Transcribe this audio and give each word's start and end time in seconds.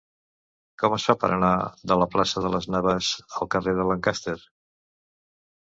Com 0.83 0.95
es 0.95 1.05
fa 1.09 1.15
per 1.23 1.29
anar 1.35 1.51
de 1.91 1.99
la 2.03 2.09
plaça 2.17 2.43
de 2.47 2.51
Las 2.55 2.67
Navas 2.77 3.13
al 3.29 3.53
carrer 3.57 3.77
de 3.83 3.89
Lancaster? 3.93 4.39